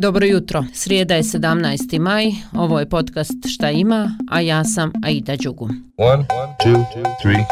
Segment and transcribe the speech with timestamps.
[0.00, 1.98] Dobro jutro, srijeda je 17.
[1.98, 5.68] maj, ovo je podcast Šta ima, a ja sam Aida Đugu.
[5.96, 6.24] One,
[6.64, 6.84] two,
[7.22, 7.44] three,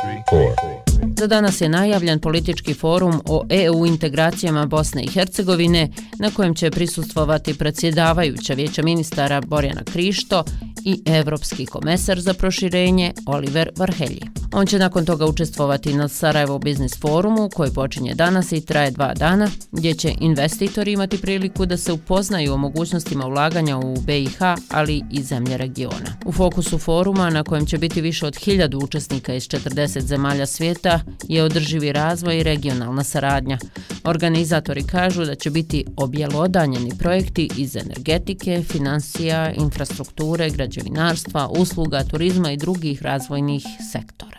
[1.17, 5.89] Za danas je najavljen politički forum o EU integracijama Bosne i Hercegovine,
[6.19, 10.45] na kojem će prisustvovati predsjedavajuća vijeća ministara Borjana Krišto
[10.87, 14.23] i evropski komesar za proširenje Oliver Varhelji.
[14.53, 19.15] On će nakon toga učestvovati na Sarajevo Business Forumu koji počinje danas i traje dva
[19.15, 24.39] dana, gdje će investitori imati priliku da se upoznaju o mogućnostima ulaganja u BiH,
[24.71, 26.17] ali i zemlje regiona.
[26.25, 31.01] U fokusu foruma, na kojem će biti više od hiljadu učesnika iz 40 zemalja svijeta,
[31.29, 33.59] je održivi razvoj i regionalna saradnja.
[34.07, 42.57] Organizatori kažu da će biti objelodanjeni projekti iz energetike, financija, infrastrukture, građevinarstva, usluga, turizma i
[42.57, 44.36] drugih razvojnih sektora.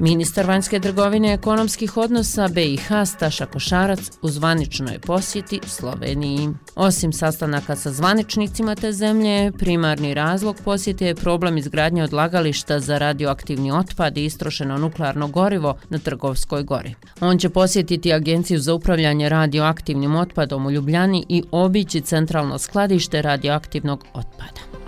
[0.00, 6.48] Ministar vanjske trgovine i ekonomskih odnosa BiH Staša Košarac u zvaničnoj posjeti Sloveniji.
[6.74, 13.72] Osim sastanaka sa zvaničnicima te zemlje, primarni razlog posjete je problem izgradnje odlagališta za radioaktivni
[13.72, 16.94] otpad i istrošeno nuklearno gorivo na Trgovskoj gori.
[17.20, 24.04] On će posjetiti Agenciju za upravljanje radioaktivnim otpadom u Ljubljani i obići centralno skladište radioaktivnog
[24.14, 24.83] otpada.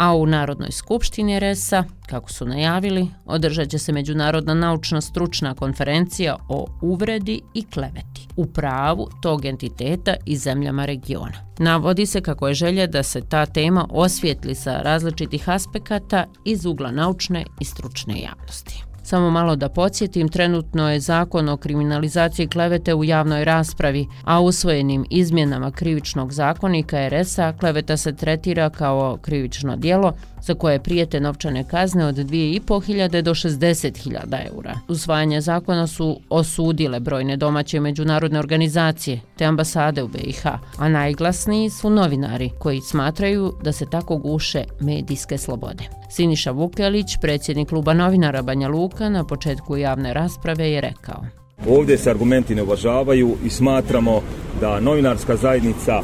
[0.00, 6.36] A u Narodnoj skupštini RESA, kako su najavili, održat će se Međunarodna naučna stručna konferencija
[6.48, 11.52] o uvredi i kleveti u pravu tog entiteta i zemljama regiona.
[11.58, 16.90] Navodi se kako je želje da se ta tema osvijetli sa različitih aspekata iz ugla
[16.90, 18.89] naučne i stručne javnosti.
[19.02, 25.04] Samo malo da podsjetim, trenutno je zakon o kriminalizaciji klevete u javnoj raspravi, a usvojenim
[25.10, 30.12] izmjenama krivičnog zakonika RS-a kleveta se tretira kao krivično dijelo
[30.42, 34.78] za koje prijete novčane kazne od 2.500 do 60.000 eura.
[34.88, 40.46] Usvajanje zakona su osudile brojne domaće i međunarodne organizacije te ambasade u BiH,
[40.78, 45.84] a najglasniji su novinari koji smatraju da se tako guše medijske slobode.
[46.10, 51.24] Siniša Vukelić, predsjednik kluba novinara Banja Luka, na početku javne rasprave je rekao.
[51.68, 54.20] Ovdje se argumenti ne uvažavaju i smatramo
[54.60, 56.02] da novinarska zajednica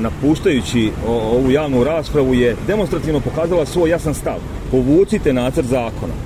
[0.00, 4.38] napuštajući ovu javnu raspravu je demonstrativno pokazala svoj jasan stav.
[4.70, 6.25] Povucite nacrt zakona.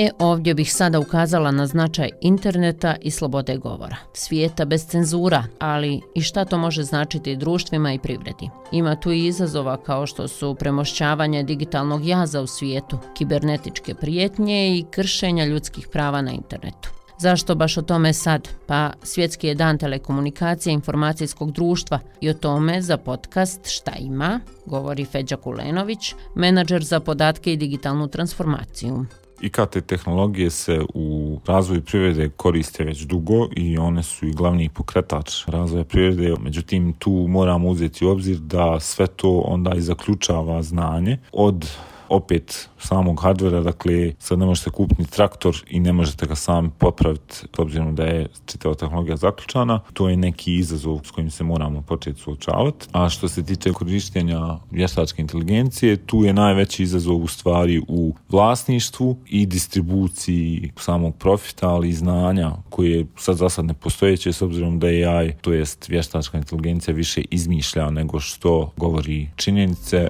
[0.00, 3.96] E, ovdje bih sada ukazala na značaj interneta i slobode govora.
[4.12, 8.50] Svijeta bez cenzura, ali i šta to može značiti društvima i privredi.
[8.72, 14.84] Ima tu i izazova kao što su premošćavanje digitalnog jaza u svijetu, kibernetičke prijetnje i
[14.90, 16.90] kršenja ljudskih prava na internetu.
[17.18, 18.48] Zašto baš o tome sad?
[18.66, 25.04] Pa svjetski je dan telekomunikacije informacijskog društva i o tome za podcast Šta ima, govori
[25.04, 29.06] Feđa Kulenović, menadžer za podatke i digitalnu transformaciju.
[29.40, 35.46] IKT tehnologije se u razvoju privrede koriste već dugo i one su i glavni pokretač
[35.46, 36.34] razvoja privrede.
[36.40, 41.70] Međutim, tu moramo uzeti u obzir da sve to onda i zaključava znanje od
[42.10, 47.34] opet samog hardvera, dakle sad ne možete kupiti traktor i ne možete ga sam popraviti
[47.34, 49.80] s obzirom da je čitava tehnologija zaključana.
[49.92, 52.86] To je neki izazov s kojim se moramo početi suočavati.
[52.92, 59.16] A što se tiče korištenja vještačke inteligencije, tu je najveći izazov u stvari u vlasništvu
[59.26, 64.78] i distribuciji samog profita, ali i znanja koje sad za sad ne postojeće s obzirom
[64.78, 70.08] da je AI, to jest vještačka inteligencija više izmišlja nego što govori činjenice.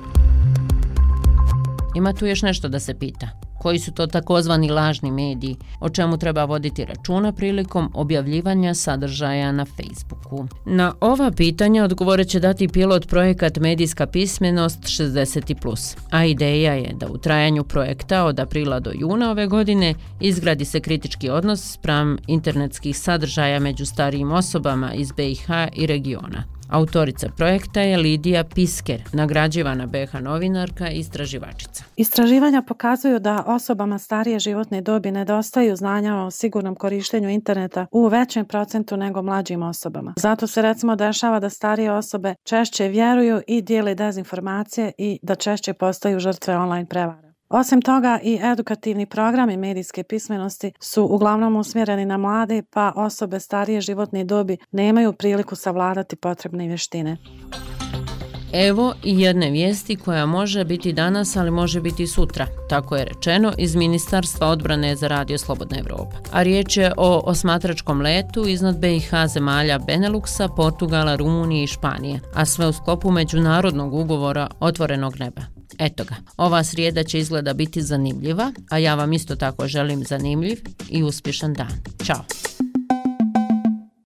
[1.95, 3.29] Ima tu još nešto da se pita.
[3.59, 9.65] Koji su to takozvani lažni mediji, o čemu treba voditi računa prilikom objavljivanja sadržaja na
[9.65, 10.49] Facebooku?
[10.67, 15.97] Na ova pitanja odgovore će dati pilot projekat Medijska pismenost 60+.
[16.11, 20.81] A ideja je da u trajanju projekta od aprila do juna ove godine izgradi se
[20.81, 26.60] kritički odnos sprem internetskih sadržaja među starijim osobama iz BiH i regiona.
[26.71, 31.85] Autorica projekta je Lidija Pisker, nagrađivana BH novinarka i istraživačica.
[31.97, 38.45] Istraživanja pokazuju da osobama starije životne dobi nedostaju znanja o sigurnom korištenju interneta u većem
[38.45, 40.15] procentu nego mlađim osobama.
[40.17, 45.73] Zato se recimo dešava da starije osobe češće vjeruju i dijele dezinformacije i da češće
[45.73, 47.30] postaju žrtve online prevara.
[47.51, 53.81] Osim toga i edukativni programi medijske pismenosti su uglavnom usmjereni na mlade pa osobe starije
[53.81, 57.17] životne dobi nemaju priliku savladati potrebne vještine.
[58.53, 62.47] Evo i jedne vijesti koja može biti danas, ali može biti sutra.
[62.69, 66.17] Tako je rečeno iz Ministarstva odbrane za radio Slobodna Evropa.
[66.33, 72.45] A riječ je o osmatračkom letu iznad BiH zemalja Beneluxa, Portugala, Rumunije i Španije, a
[72.45, 75.60] sve u sklopu međunarodnog ugovora Otvorenog neba.
[75.79, 80.59] Eto ga, ova srijeda će izgleda biti zanimljiva, a ja vam isto tako želim zanimljiv
[80.89, 81.83] i uspješan dan.
[82.05, 82.50] Ćao!